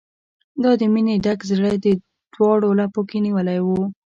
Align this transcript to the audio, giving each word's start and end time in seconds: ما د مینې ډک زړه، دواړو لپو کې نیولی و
ما 0.61 0.71
د 0.79 0.81
مینې 0.93 1.15
ډک 1.25 1.39
زړه، 1.51 1.71
دواړو 2.33 2.69
لپو 2.79 3.01
کې 3.09 3.17
نیولی 3.25 3.59
و 3.63 3.67